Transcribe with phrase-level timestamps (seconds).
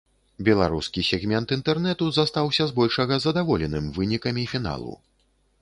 [0.45, 4.99] Беларускі сегмент інтэрнэту застаўся збольшага задаволеным вынікамі фіналу.